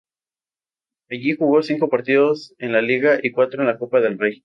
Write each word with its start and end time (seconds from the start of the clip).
Allí 1.11 1.35
jugó 1.35 1.61
cinco 1.61 1.87
partidos 1.87 2.55
en 2.57 2.71
la 2.73 2.81
Liga 2.81 3.19
y 3.21 3.31
cuatro 3.31 3.61
en 3.61 3.67
la 3.67 3.77
Copa 3.77 4.01
del 4.01 4.17
Rey. 4.17 4.39